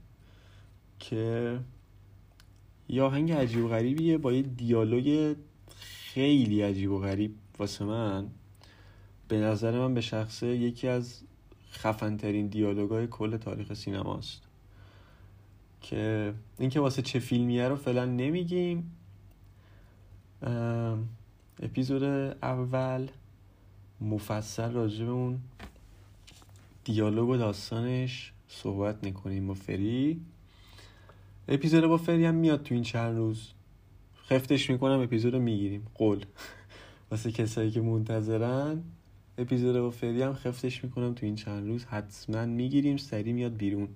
که 0.99 1.59
یه 2.89 3.03
آهنگ 3.03 3.31
عجیب 3.31 3.65
و 3.65 3.67
غریبیه 3.67 4.17
با 4.17 4.33
یه 4.33 4.41
دیالوگ 4.41 5.35
خیلی 6.13 6.61
عجیب 6.61 6.91
و 6.91 6.99
غریب 6.99 7.35
واسه 7.59 7.85
من. 7.85 8.27
به 9.27 9.37
نظر 9.37 9.79
من 9.79 9.93
به 9.93 10.01
شخصه 10.01 10.47
یکی 10.47 10.87
از 10.87 11.21
خفنترین 11.71 12.47
دیالوگای 12.47 13.07
کل 13.07 13.37
تاریخ 13.37 13.73
سینماست. 13.73 14.41
که 15.81 16.33
اینکه 16.59 16.79
واسه 16.79 17.01
چه 17.01 17.19
فیلمیه 17.19 17.67
رو 17.67 17.75
فعلا 17.75 18.05
نمیگیم. 18.05 18.91
اپیزود 21.61 22.03
اول 22.43 23.07
مفصل 24.01 24.71
راجع 24.71 25.05
به 25.05 25.11
اون 25.11 25.39
دیالوگ 26.83 27.29
و 27.29 27.37
داستانش 27.37 28.33
صحبت 28.47 29.03
می‌کنیم 29.03 29.47
با 29.47 29.53
فری. 29.53 30.21
اپیزود 31.47 31.85
با 31.85 31.97
فری 31.97 32.25
هم 32.25 32.35
میاد 32.35 32.63
تو 32.63 32.73
این 32.73 32.83
چند 32.83 33.17
روز. 33.17 33.51
خفتش 34.29 34.69
می‌کنم 34.69 34.99
اپیزود 34.99 35.33
رو 35.33 35.39
می‌گیریم. 35.39 35.87
قول. 35.95 36.25
واسه 37.11 37.31
کسایی 37.31 37.71
که 37.71 37.81
منتظرن 37.81 38.83
اپیزود 39.37 39.77
با 39.81 39.89
فری 39.89 40.21
هم 40.21 40.33
خفتش 40.33 40.83
می‌کنم 40.83 41.13
تو 41.13 41.25
این 41.25 41.35
چند 41.35 41.67
روز. 41.67 41.85
حتما 41.85 42.45
می‌گیریم 42.45 42.97
سری 42.97 43.33
میاد 43.33 43.53
بیرون. 43.53 43.87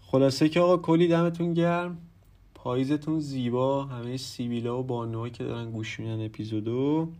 خلاصه 0.00 0.48
که 0.48 0.60
آقا 0.60 0.76
کلی 0.76 1.08
دمتون 1.08 1.54
گرم. 1.54 1.98
پاییزتون 2.66 3.20
زیبا 3.20 3.84
همه 3.84 4.16
سیبیلا 4.16 4.80
و 4.80 4.82
بانوها 4.82 5.28
که 5.28 5.44
دارن 5.44 5.70
گوش 5.70 6.00
میدن 6.00 6.24
اپیزودو. 6.24 7.12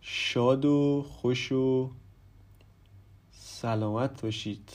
شاد 0.00 0.64
و 0.64 1.04
خوش 1.08 1.52
و 1.52 1.90
سلامت 3.30 4.22
باشید. 4.22 4.72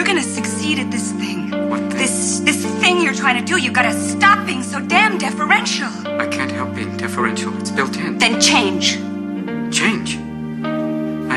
You're 0.00 0.06
gonna 0.06 0.22
succeed 0.22 0.78
at 0.78 0.90
this 0.90 1.12
thing, 1.12 1.50
this 1.90 2.40
this 2.40 2.64
thing 2.80 3.02
you're 3.02 3.12
trying 3.12 3.38
to 3.38 3.44
do, 3.44 3.60
you 3.60 3.70
gotta 3.70 3.92
stop 3.92 4.46
being 4.46 4.62
so 4.62 4.80
damn 4.80 5.18
deferential. 5.18 5.90
I 6.06 6.26
can't 6.26 6.50
help 6.50 6.74
being 6.74 6.96
deferential. 6.96 7.52
It's 7.58 7.70
built 7.70 7.98
in. 7.98 8.16
Then 8.16 8.40
change. 8.40 8.96
Change. 9.70 10.16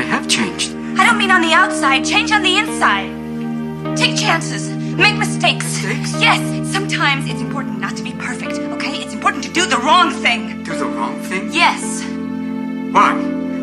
have 0.00 0.26
changed. 0.28 0.70
I 0.98 1.04
don't 1.04 1.18
mean 1.18 1.30
on 1.30 1.42
the 1.42 1.52
outside, 1.52 2.06
change 2.06 2.32
on 2.32 2.42
the 2.42 2.56
inside. 2.56 3.10
Take 3.98 4.16
chances. 4.16 4.70
Make 4.96 5.18
mistakes. 5.18 5.66
Mistakes? 5.82 6.18
Yes, 6.18 6.40
sometimes 6.72 7.28
it's 7.28 7.42
important 7.42 7.80
not 7.80 7.94
to 7.98 8.02
be 8.02 8.12
perfect, 8.12 8.54
okay? 8.76 8.96
It's 9.02 9.12
important 9.12 9.44
to 9.44 9.52
do 9.52 9.66
the 9.66 9.76
wrong 9.76 10.10
thing. 10.10 10.64
Do 10.64 10.74
the 10.74 10.86
wrong 10.86 11.20
thing? 11.24 11.52
Yes. 11.52 12.02
Why? 12.94 13.12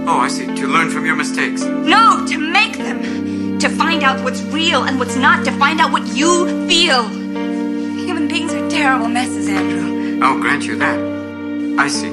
Oh, 0.05 0.19
I 0.19 0.27
see. 0.27 0.45
To 0.45 0.67
learn 0.67 0.91
from 0.91 1.07
your 1.07 1.15
mistakes. 1.15 1.63
No, 1.63 2.23
to 2.27 2.37
make 2.37 2.77
them. 2.77 3.40
To 3.61 3.69
find 3.69 4.01
out 4.01 4.23
what's 4.23 4.41
real 4.41 4.85
and 4.85 4.97
what's 4.97 5.15
not. 5.15 5.45
To 5.45 5.51
find 5.51 5.79
out 5.79 5.91
what 5.91 6.07
you 6.15 6.47
feel. 6.67 7.07
Human 7.07 8.27
beings 8.27 8.51
are 8.53 8.69
terrible 8.71 9.07
messes, 9.07 9.47
Andrew. 9.47 10.19
I'll 10.25 10.39
grant 10.39 10.65
you 10.65 10.75
that. 10.77 10.99
I 11.77 11.87
see. 11.87 12.09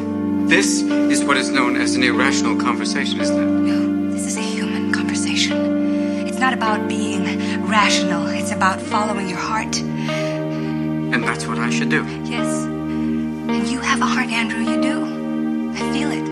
This 0.46 0.82
is 0.82 1.24
what 1.24 1.38
is 1.38 1.48
known 1.48 1.76
as 1.76 1.94
an 1.94 2.02
irrational 2.02 2.56
conversation, 2.60 3.20
isn't 3.20 3.38
it? 3.38 3.46
No, 3.46 4.10
this 4.10 4.26
is 4.26 4.36
a 4.36 4.42
human 4.42 4.92
conversation. 4.92 6.26
It's 6.26 6.38
not 6.38 6.52
about 6.52 6.86
being 6.86 7.24
rational, 7.66 8.26
it's 8.26 8.52
about 8.52 8.80
following 8.82 9.28
your 9.28 9.38
heart. 9.38 9.74
And 9.80 11.24
that's 11.24 11.46
what 11.46 11.58
I 11.58 11.70
should 11.70 11.88
do. 11.88 12.04
Yes. 12.24 12.64
And 12.64 13.66
you 13.68 13.80
have 13.80 14.02
a 14.02 14.06
heart, 14.06 14.28
Andrew, 14.28 14.60
you 14.60 14.82
do. 14.82 15.72
I 15.72 15.92
feel 15.92 16.10
it. 16.10 16.28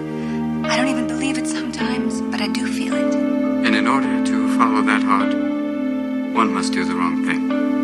I 0.71 0.77
don't 0.77 0.89
even 0.89 1.07
believe 1.07 1.39
it 1.39 1.47
sometimes, 1.47 2.21
but 2.21 2.43
I 2.43 2.49
do 2.49 2.67
feel 2.67 2.95
it. 2.95 3.15
And 3.15 3.75
in 3.75 3.87
order 3.87 4.25
to 4.27 4.36
follow 4.57 4.81
that 4.81 5.03
heart, 5.03 5.35
one 6.35 6.55
must 6.55 6.73
do 6.73 6.83
the 6.85 6.95
wrong 6.95 7.25
thing. 7.27 7.76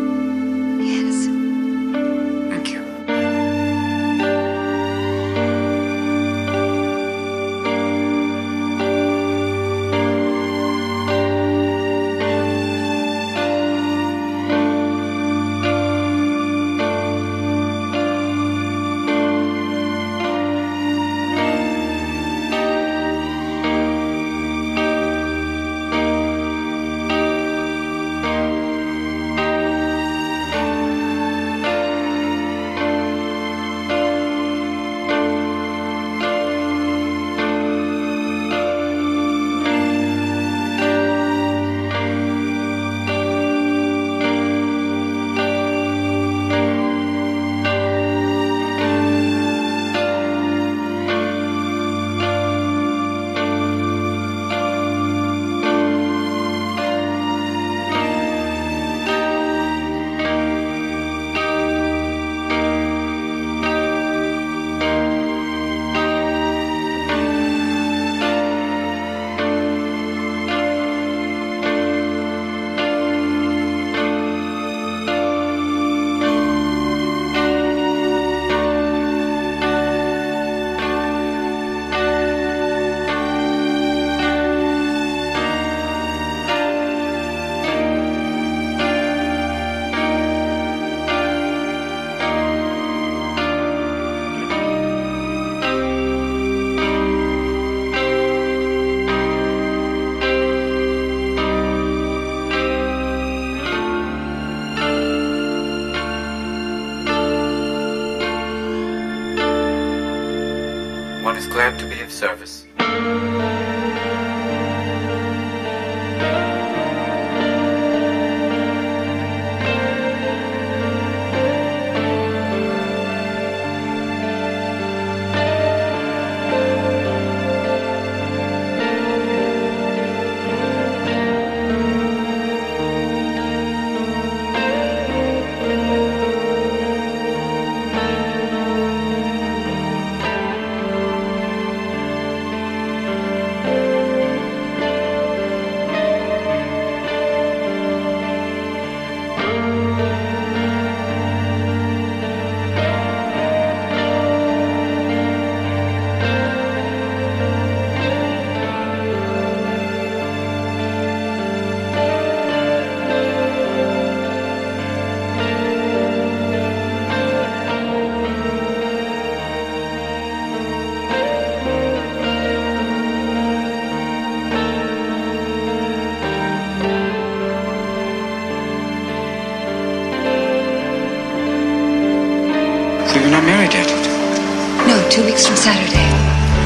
Two 185.13 185.21
weeks 185.29 185.45
from 185.45 185.53
Saturday. 185.53 186.09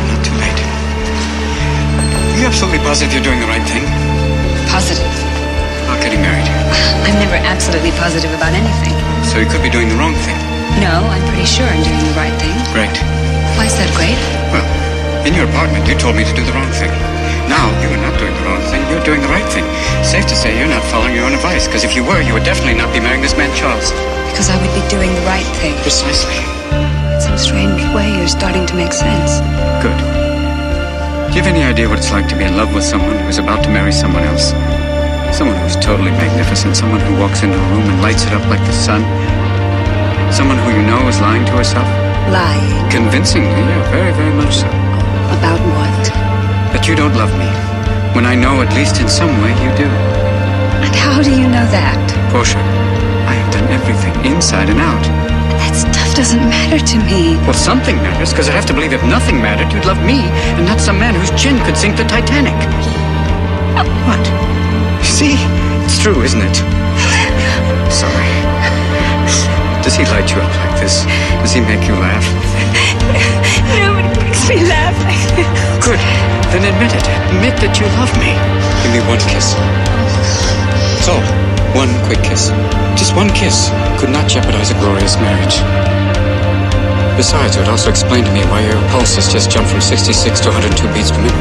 Not 0.07 0.23
too 0.23 0.31
late. 0.39 0.55
Are 2.31 2.39
you 2.39 2.47
absolutely 2.47 2.79
positive 2.79 3.11
you're 3.11 3.27
doing 3.27 3.43
the 3.43 3.51
right 3.51 3.67
thing? 3.67 3.83
Positive. 4.71 5.03
About 5.83 5.99
getting 5.99 6.23
married. 6.23 6.47
I'm 7.03 7.19
never 7.19 7.35
absolutely 7.43 7.91
positive 7.99 8.31
about 8.31 8.55
anything. 8.55 8.95
So 9.27 9.43
you 9.43 9.51
could 9.51 9.59
be 9.59 9.67
doing 9.67 9.91
the 9.91 9.99
wrong 9.99 10.15
thing. 10.23 10.39
No, 10.79 10.95
I'm 11.11 11.19
pretty 11.27 11.43
sure 11.43 11.67
I'm 11.67 11.83
doing 11.83 11.99
the 11.99 12.15
right 12.15 12.31
thing. 12.39 12.55
Great. 12.71 12.95
Why 13.59 13.67
is 13.67 13.75
that 13.83 13.91
great? 13.99 14.15
Well, 14.55 14.63
in 15.27 15.35
your 15.35 15.43
apartment, 15.51 15.83
you 15.83 15.99
told 15.99 16.15
me 16.15 16.23
to 16.23 16.31
do 16.31 16.47
the 16.47 16.55
wrong 16.55 16.71
thing. 16.71 16.93
Now, 17.51 17.67
you 17.83 17.91
are 17.91 17.99
not 17.99 18.15
doing 18.15 18.31
the 18.31 18.45
wrong 18.47 18.63
thing. 18.71 18.79
You're 18.87 19.03
doing 19.03 19.19
the 19.19 19.27
right 19.27 19.47
thing. 19.51 19.67
Safe 20.07 20.23
to 20.23 20.39
say 20.39 20.55
you're 20.55 20.71
not 20.71 20.87
following 20.87 21.19
your 21.19 21.27
own 21.27 21.35
advice, 21.35 21.67
because 21.67 21.83
if 21.83 21.99
you 21.99 22.03
were, 22.07 22.23
you 22.23 22.31
would 22.31 22.47
definitely 22.47 22.79
not 22.79 22.95
be 22.95 23.03
marrying 23.03 23.19
this 23.19 23.35
man, 23.35 23.51
Charles. 23.59 23.91
Because 24.31 24.47
I 24.47 24.55
would 24.55 24.71
be 24.71 24.87
doing 24.87 25.11
the 25.11 25.25
right 25.27 25.47
thing. 25.59 25.75
Precisely. 25.83 26.56
Strange 27.37 27.85
way, 27.93 28.17
you're 28.17 28.27
starting 28.27 28.65
to 28.65 28.73
make 28.73 28.91
sense. 28.91 29.37
Good. 29.85 29.93
Do 31.29 31.33
you 31.37 31.41
have 31.45 31.45
any 31.45 31.61
idea 31.61 31.87
what 31.87 31.99
it's 31.99 32.09
like 32.09 32.27
to 32.29 32.35
be 32.35 32.43
in 32.43 32.57
love 32.57 32.73
with 32.73 32.83
someone 32.83 33.13
who's 33.23 33.37
about 33.37 33.63
to 33.63 33.69
marry 33.69 33.91
someone 33.91 34.23
else? 34.23 34.57
Someone 35.37 35.55
who's 35.61 35.77
totally 35.77 36.09
magnificent, 36.17 36.75
someone 36.75 36.99
who 36.99 37.13
walks 37.21 37.43
into 37.43 37.53
a 37.53 37.67
room 37.69 37.85
and 37.85 38.01
lights 38.01 38.25
it 38.25 38.33
up 38.33 38.41
like 38.49 38.59
the 38.65 38.73
sun. 38.73 39.05
Someone 40.33 40.57
who 40.57 40.73
you 40.73 40.81
know 40.81 41.07
is 41.07 41.21
lying 41.21 41.45
to 41.45 41.51
herself. 41.53 41.85
Lying. 42.33 42.89
Convincingly, 42.89 43.47
yeah, 43.53 43.91
very, 43.93 44.11
very 44.17 44.33
much 44.33 44.57
so. 44.57 44.67
About 45.37 45.61
what? 45.77 46.03
That 46.73 46.89
you 46.89 46.95
don't 46.95 47.13
love 47.13 47.31
me. 47.37 47.47
When 48.17 48.25
I 48.25 48.33
know, 48.33 48.65
at 48.65 48.73
least 48.73 48.99
in 48.99 49.07
some 49.07 49.29
way, 49.45 49.53
you 49.61 49.69
do. 49.77 49.89
And 50.81 50.95
how 50.95 51.21
do 51.21 51.29
you 51.29 51.45
know 51.45 51.69
that? 51.69 52.01
Portia, 52.33 52.57
I 53.29 53.37
have 53.37 53.53
done 53.53 53.69
everything, 53.69 54.13
inside 54.25 54.73
and 54.73 54.81
out. 54.81 55.05
That 55.61 55.75
stuff 55.77 55.96
doesn't 56.17 56.49
matter 56.49 56.81
to 56.81 56.97
me. 57.05 57.37
Well, 57.45 57.53
something 57.53 57.95
matters, 58.01 58.33
because 58.33 58.49
I 58.49 58.51
have 58.57 58.65
to 58.65 58.73
believe 58.73 58.91
if 58.91 59.05
nothing 59.05 59.37
mattered, 59.37 59.69
you'd 59.69 59.85
love 59.85 60.01
me, 60.01 60.25
and 60.57 60.65
not 60.65 60.81
some 60.81 60.97
man 60.97 61.13
whose 61.13 61.29
chin 61.37 61.61
could 61.61 61.77
sink 61.77 61.93
the 61.93 62.09
Titanic. 62.09 62.57
What? 64.09 64.25
See? 65.05 65.37
It's 65.85 66.01
true, 66.01 66.17
isn't 66.25 66.41
it? 66.41 66.57
Sorry. 67.93 68.29
Does 69.85 69.93
he 69.93 70.09
light 70.09 70.25
you 70.33 70.41
up 70.41 70.49
like 70.65 70.81
this? 70.81 71.05
Does 71.45 71.53
he 71.53 71.61
make 71.61 71.85
you 71.85 71.93
laugh? 71.93 72.25
Nobody 73.77 74.09
makes 74.17 74.41
me 74.49 74.65
laugh. 74.65 74.97
Good. 75.85 76.01
Then 76.49 76.65
admit 76.65 76.97
it. 76.97 77.05
Admit 77.29 77.61
that 77.61 77.77
you 77.77 77.85
love 77.93 78.09
me. 78.17 78.33
Give 78.81 78.89
me 78.89 79.05
one 79.05 79.21
kiss. 79.29 79.53
That's 79.53 81.13
all. 81.13 81.56
One 81.77 81.93
quick 82.09 82.25
kiss. 82.25 82.49
Just 82.97 83.13
one 83.13 83.29
kiss 83.37 83.69
could 84.01 84.09
not 84.09 84.25
jeopardize 84.25 84.73
a 84.73 84.77
glorious 84.81 85.13
marriage. 85.21 85.61
Besides, 87.13 87.53
it 87.53 87.61
would 87.61 87.69
also 87.69 87.93
explain 87.93 88.25
to 88.25 88.33
me 88.33 88.41
why 88.49 88.65
your 88.65 88.81
pulse 88.89 89.13
has 89.13 89.29
just 89.29 89.53
jumped 89.53 89.69
from 89.69 89.81
66 89.85 90.09
to 90.41 90.49
102 90.49 90.73
beats 90.97 91.13
per 91.13 91.21
minute. 91.21 91.37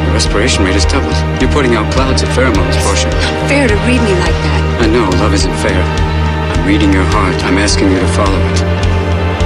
Your 0.00 0.16
respiration 0.16 0.64
rate 0.64 0.80
has 0.80 0.88
doubled. 0.88 1.12
You're 1.44 1.52
putting 1.52 1.76
out 1.76 1.92
clouds 1.92 2.24
of 2.24 2.32
pheromones, 2.32 2.72
Portia. 2.88 3.12
Fair 3.52 3.68
to 3.68 3.76
read 3.84 4.00
me 4.00 4.16
like 4.24 4.32
that. 4.48 4.62
I 4.80 4.88
know, 4.88 5.04
love 5.20 5.36
isn't 5.36 5.56
fair. 5.60 5.76
I'm 5.76 6.64
reading 6.64 6.88
your 6.88 7.04
heart. 7.12 7.36
I'm 7.44 7.60
asking 7.60 7.92
you 7.92 8.00
to 8.00 8.10
follow 8.16 8.40
it. 8.56 8.64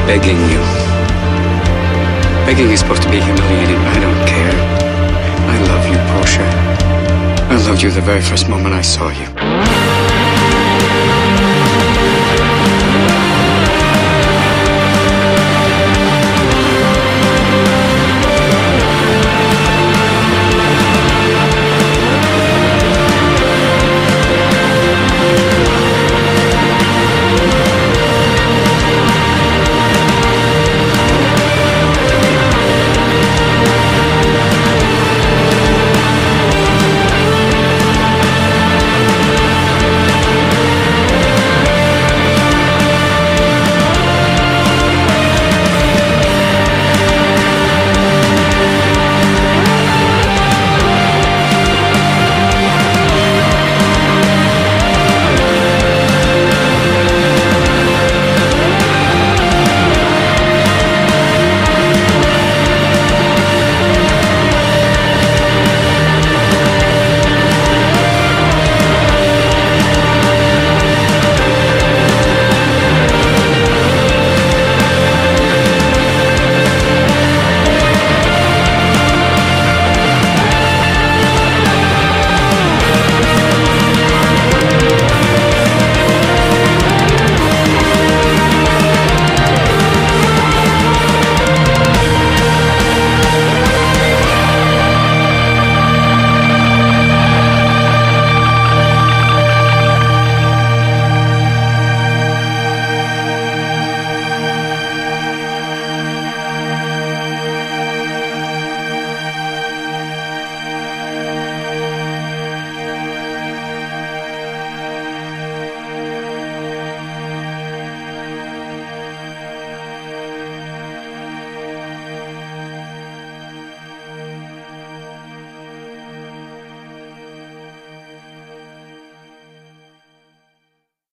Begging 0.06 0.38
you. 0.46 0.62
Begging 2.46 2.70
is 2.70 2.78
supposed 2.78 3.02
to 3.02 3.10
be 3.10 3.18
humiliating. 3.18 3.82
But 3.82 3.98
I 3.98 4.00
don't 4.00 4.22
care. 4.30 4.54
I 5.50 5.58
love 5.74 5.82
you, 5.90 5.98
Portia. 6.14 6.73
I 7.54 7.68
loved 7.68 7.82
you 7.82 7.90
the 7.92 8.00
very 8.00 8.20
first 8.20 8.48
moment 8.48 8.74
I 8.74 8.80
saw 8.82 9.10
you. 9.10 10.13